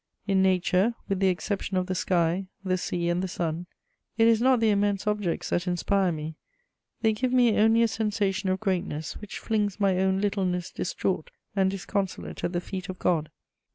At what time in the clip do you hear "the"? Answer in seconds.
1.19-1.27, 1.85-1.93, 2.63-2.75, 3.21-3.27, 4.59-4.71, 12.53-12.61